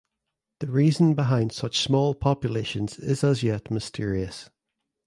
[0.61, 4.49] The reason behind such small populations is as yet mysterious.